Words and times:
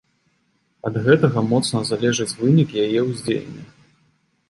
Ад 0.89 0.97
гэтага 1.09 1.45
моцна 1.51 1.83
залежыць 1.91 2.29
вынік 2.43 2.69
яе 2.89 2.99
ўздзеяння. 3.13 3.73